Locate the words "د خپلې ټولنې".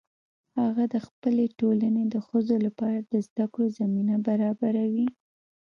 0.93-2.03